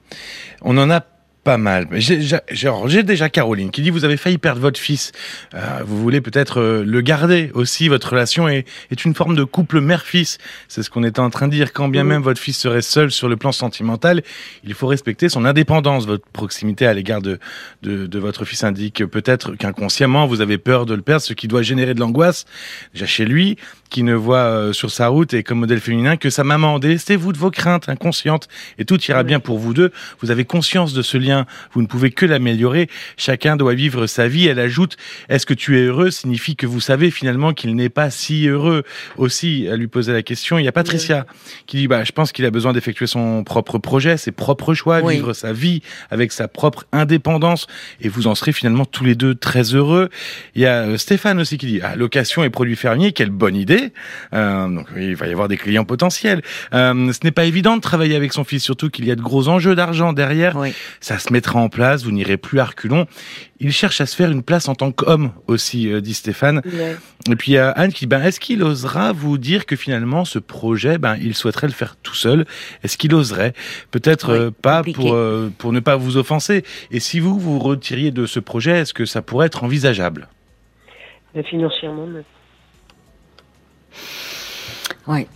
[0.62, 1.01] On en a
[1.46, 1.88] pas mal.
[1.94, 5.12] J'ai déjà Caroline qui dit vous avez failli perdre votre fils.
[5.54, 7.88] Euh, vous voulez peut-être euh, le garder aussi.
[7.88, 10.40] Votre relation est, est une forme de couple mère-fils.
[10.68, 11.72] C'est ce qu'on était en train de dire.
[11.72, 14.24] Quand bien même votre fils serait seul sur le plan sentimental,
[14.64, 16.08] il faut respecter son indépendance.
[16.08, 17.38] Votre proximité à l'égard de,
[17.84, 21.48] de, de, votre fils indique peut-être qu'inconsciemment vous avez peur de le perdre, ce qui
[21.48, 22.46] doit générer de l'angoisse
[22.94, 23.58] déjà chez lui,
[23.90, 26.80] qui ne voit euh, sur sa route et comme modèle féminin que sa maman.
[26.80, 28.48] Délestez-vous de vos craintes inconscientes
[28.80, 29.92] et tout ira bien pour vous deux.
[30.22, 31.35] Vous avez conscience de ce lien
[31.74, 32.89] vous ne pouvez que l'améliorer.
[33.17, 34.48] Chacun doit vivre sa vie.
[34.48, 34.98] Elle ajoute,
[35.30, 38.84] est-ce que tu es heureux signifie que vous savez finalement qu'il n'est pas si heureux.
[39.17, 41.26] Aussi, à lui poser la question, il y a Patricia
[41.65, 45.02] qui dit, bah, je pense qu'il a besoin d'effectuer son propre projet, ses propres choix,
[45.02, 47.67] vivre sa vie avec sa propre indépendance
[48.02, 50.10] et vous en serez finalement tous les deux très heureux.
[50.56, 53.56] Il y a euh, Stéphane aussi qui dit, ah, location et produits fermiers, quelle bonne
[53.56, 53.93] idée.
[54.34, 56.41] Euh, donc, il va y avoir des clients potentiels.
[56.74, 59.21] Euh, ce n'est pas évident de travailler avec son fils, surtout qu'il y a de
[59.21, 60.58] gros enjeux d'argent derrière.
[61.00, 63.06] Ça se mettra en place, vous n'irez plus à reculons.
[63.60, 66.62] Il cherche à se faire une place en tant qu'homme aussi, euh, dit Stéphane.
[67.30, 69.76] Et puis il y a Anne qui dit, ben, est-ce qu'il osera vous dire que
[69.76, 72.46] finalement ce projet, ben, il souhaiterait le faire tout seul?
[72.84, 73.54] Est-ce qu'il oserait?
[73.92, 76.64] Peut-être euh, pas pour, euh, pour ne pas vous offenser.
[76.92, 80.28] Et si vous vous retiriez de ce projet, est-ce que ça pourrait être envisageable?
[81.50, 82.08] Financièrement,
[85.08, 85.28] oui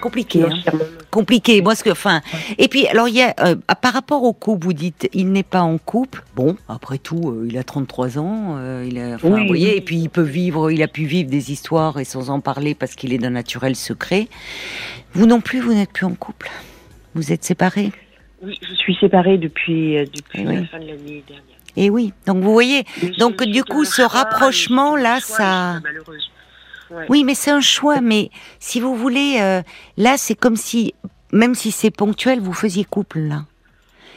[0.00, 0.42] compliqué.
[0.42, 0.78] Hein.
[1.10, 1.62] Compliqué.
[1.62, 2.20] Moi, ce que, enfin,
[2.58, 5.42] et puis, alors, il y a, euh, par rapport au couple, vous dites, il n'est
[5.42, 6.22] pas en couple.
[6.34, 9.98] Bon, après tout, euh, il a 33 ans, euh, il a, vous voyez, et puis
[9.98, 13.12] il peut vivre, il a pu vivre des histoires et sans en parler parce qu'il
[13.12, 14.28] est d'un naturel secret.
[15.12, 16.50] Vous non plus, vous n'êtes plus en couple?
[17.14, 17.92] Vous êtes séparés?
[18.42, 21.44] Oui, je suis séparée depuis, depuis la fin de l'année dernière.
[21.76, 22.84] Et oui, donc vous voyez,
[23.18, 25.80] donc du coup, ce rapprochement là, ça.
[27.08, 28.00] Oui, mais c'est un choix.
[28.00, 29.62] Mais si vous voulez, euh,
[29.96, 30.94] là, c'est comme si,
[31.32, 33.44] même si c'est ponctuel, vous faisiez couple là.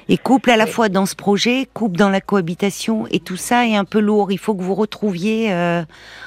[0.10, 3.66] Et couple à la fois dans ce projet, couple dans la cohabitation, et tout ça
[3.66, 4.32] est un peu lourd.
[4.34, 5.82] Il faut que vous retrouviez euh,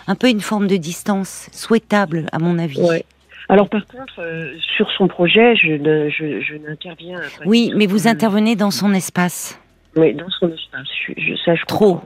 [0.07, 2.81] un peu une forme de distance souhaitable, à mon avis.
[2.81, 3.05] Ouais.
[3.49, 5.77] Alors par contre, euh, sur son projet, je,
[6.11, 7.45] je, je n'interviens pas.
[7.45, 9.61] Oui, mais vous intervenez dans son espace.
[9.95, 10.89] Oui, dans son espace.
[11.17, 12.01] Je, ça, je Trop.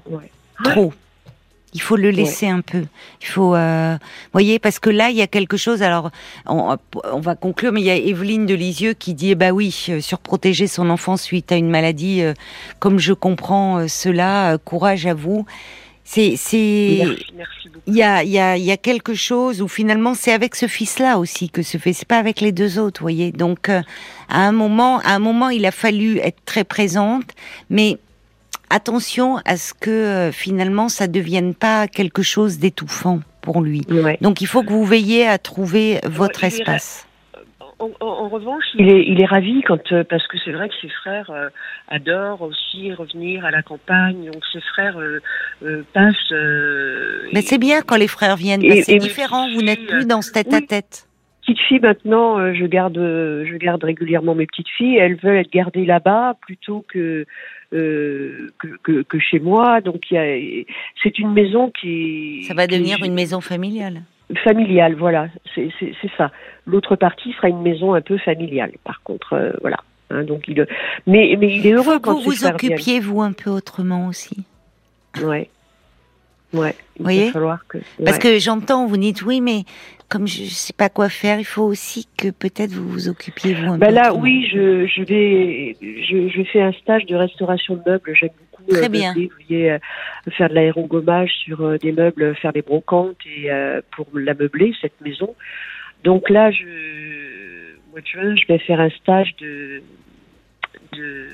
[0.65, 0.93] Trop.
[1.73, 2.85] Il faut le laisser un peu.
[3.21, 3.97] Il faut, euh,
[4.33, 5.83] voyez, parce que là, il y a quelque chose.
[5.83, 6.11] Alors,
[6.47, 6.77] on,
[7.21, 10.01] va conclure, mais il y a Evelyne de Lisieux qui dit, eh bah oui, euh,
[10.01, 12.35] surprotéger son enfant suite à une maladie, euh,
[12.81, 15.47] comme je comprends euh, cela, courage à vous.
[16.03, 17.05] C'est, c'est,
[17.87, 20.57] il y a, il y a, il y a quelque chose où finalement c'est avec
[20.57, 21.93] ce fils-là aussi que se fait.
[21.93, 23.31] C'est pas avec les deux autres, voyez.
[23.31, 23.85] Donc, à
[24.29, 27.27] un moment, à un moment, il a fallu être très présente,
[27.69, 27.99] mais
[28.71, 33.83] attention à ce que euh, finalement ça devienne pas quelque chose d'étouffant pour lui.
[34.21, 37.07] Donc il faut que vous veilliez à trouver votre espace.
[37.79, 40.91] En, revanche, il est, il est ravi quand euh, parce que c'est vrai que ses
[40.91, 41.49] frères euh,
[41.89, 44.31] adorent aussi revenir à la campagne.
[44.31, 44.99] Donc ses frères
[45.95, 46.35] passent.
[47.33, 48.63] Mais c'est bien quand les frères viennent.
[48.83, 49.51] C'est différent.
[49.55, 51.07] Vous n'êtes plus dans ce tête à tête
[51.47, 54.99] petites filles maintenant, je garde, je garde régulièrement mes petites filles.
[54.99, 57.27] Elles veulent être gardées là-bas plutôt que
[57.73, 58.51] euh,
[58.83, 59.81] que, que, chez moi.
[59.81, 62.45] Donc c'est une maison qui.
[62.47, 64.03] Ça va devenir une maison familiale.
[64.45, 65.71] Familiale, voilà, c'est
[66.17, 66.31] ça.
[66.67, 68.73] L'autre partie sera une maison un peu familiale.
[68.85, 69.79] Par contre, euh, voilà.
[70.11, 70.67] Hein, donc il,
[71.07, 74.45] mais mais il est heureux Faut quand vous vous occupiez vous un peu autrement aussi?
[75.23, 75.49] Ouais.
[76.53, 76.75] Ouais.
[76.99, 77.27] Il voyez?
[77.27, 77.79] va falloir que.
[78.05, 79.65] Parce que j'entends, vous dites oui, mais
[80.11, 83.55] comme je ne sais pas quoi faire, il faut aussi que peut-être vous vous occupiez
[83.55, 87.77] vous un bah Là, oui, je, je vais, je, je, fais un stage de restauration
[87.77, 88.13] de meubles.
[88.15, 88.73] J'aime beaucoup.
[88.73, 89.15] Euh, Très bien.
[89.15, 89.79] Vous voyez, euh,
[90.37, 93.51] faire de l'aérogommage sur euh, des meubles, faire des brocantes et
[93.93, 95.35] pour la meubler cette maison.
[96.03, 96.65] Donc là, je,
[97.93, 99.81] mois de juin, je vais faire un stage de,
[100.93, 101.29] de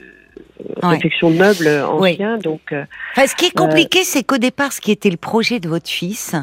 [0.83, 2.37] réflexion de meubles anciens.
[2.37, 2.75] Donc,
[3.17, 6.37] ce qui est compliqué, c'est qu'au départ, ce qui était le projet de votre fils,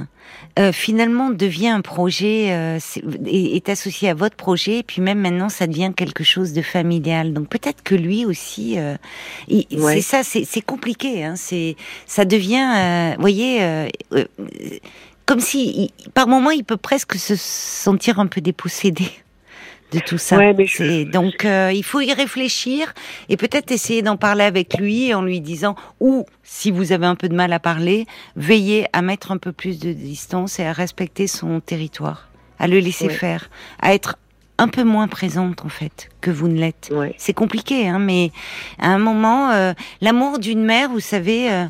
[0.60, 2.80] euh, finalement devient un projet, euh,
[3.26, 7.34] est, associé à votre projet, et puis même maintenant ça devient quelque chose de familial.
[7.34, 8.96] Donc peut-être que lui aussi, euh,
[9.48, 11.24] c'est ça, c'est compliqué.
[11.24, 11.76] Hein, c'est,
[12.06, 13.90] ça devient, vous voyez,
[15.26, 19.10] comme si par moment il peut presque se sentir un peu dépossédé
[19.94, 20.38] de tout ça.
[21.12, 22.94] Donc euh, il faut y réfléchir
[23.30, 27.16] et peut-être essayer d'en parler avec lui en lui disant ou si vous avez un
[27.16, 30.74] peu de mal à parler, veillez à mettre un peu plus de distance et à
[30.74, 32.30] respecter son territoire,
[32.60, 33.50] à le laisser faire,
[33.82, 34.18] à être
[34.58, 36.94] un peu moins présente en fait que vous ne l'êtes.
[37.18, 38.32] C'est compliqué, hein, mais
[38.80, 41.66] à un moment, euh, l'amour d'une mère, vous savez, euh,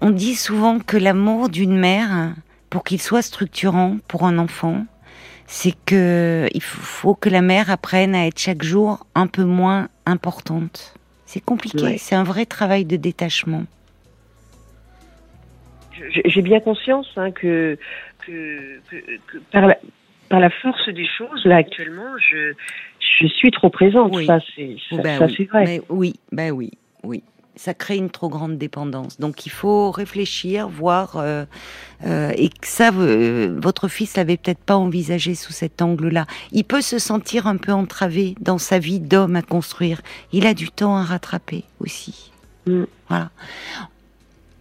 [0.00, 2.32] on dit souvent que l'amour d'une mère,
[2.70, 4.86] pour qu'il soit structurant pour un enfant,
[5.50, 9.88] c'est que il faut que la mère apprenne à être chaque jour un peu moins
[10.06, 10.94] importante.
[11.26, 13.64] C'est compliqué, c'est un vrai travail de détachement.
[16.24, 17.76] J'ai bien conscience hein, que,
[19.50, 19.66] par,
[20.30, 22.54] la, force des choses, là actuellement, je,
[23.26, 24.14] suis trop présente.
[24.22, 25.82] Ça, c'est ben vrai.
[25.88, 26.70] oui, ben oui,
[27.02, 27.24] oui
[27.56, 29.20] ça crée une trop grande dépendance.
[29.20, 31.44] Donc il faut réfléchir, voir, euh,
[32.06, 36.26] euh, et que ça, euh, votre fils l'avait peut-être pas envisagé sous cet angle-là.
[36.52, 40.00] Il peut se sentir un peu entravé dans sa vie d'homme à construire.
[40.32, 42.32] Il a du temps à rattraper aussi.
[42.66, 42.84] Mm.
[43.08, 43.30] Voilà.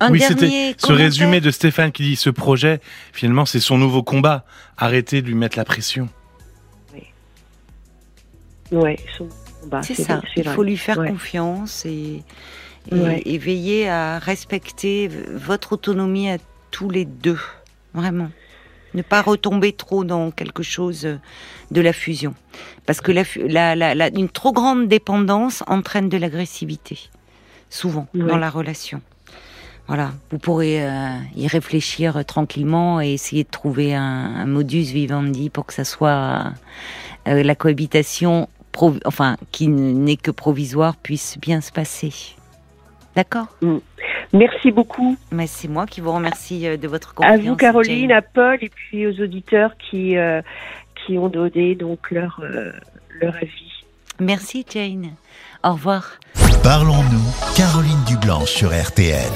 [0.01, 2.79] Un oui, c'était ce résumé de Stéphane qui dit ce projet,
[3.11, 4.45] finalement, c'est son nouveau combat.
[4.77, 6.07] Arrêtez de lui mettre la pression.
[6.93, 7.03] Oui.
[8.71, 9.27] Ouais, son
[9.61, 9.83] combat.
[9.83, 10.21] C'est ça.
[10.37, 12.23] Il faut lui faire confiance et
[12.91, 16.37] et, veiller à respecter votre autonomie à
[16.71, 17.39] tous les deux,
[17.93, 18.29] vraiment.
[18.93, 21.07] Ne pas retomber trop dans quelque chose
[21.71, 22.33] de la fusion,
[22.85, 27.09] parce que la, une trop grande dépendance entraîne de l'agressivité,
[27.69, 29.01] souvent dans la relation.
[29.89, 35.65] Voilà, vous pourrez euh, y réfléchir tranquillement et essayer de trouver un, modus vivendi pour
[35.65, 36.53] que ça soit
[37.27, 38.47] euh, la cohabitation,
[39.05, 42.35] enfin qui n'est que provisoire, puisse bien se passer.
[43.15, 43.77] D'accord mm.
[44.33, 45.17] Merci beaucoup.
[45.31, 47.39] Mais c'est moi qui vous remercie euh, de votre confiance.
[47.39, 50.41] À vous, Caroline, à Paul et puis aux auditeurs qui, euh,
[50.95, 52.71] qui ont donné donc leur, euh,
[53.21, 53.83] leur avis.
[54.19, 55.11] Merci, Jane.
[55.63, 56.19] Au revoir.
[56.63, 59.31] Parlons-nous, Caroline Dublanche sur RTL.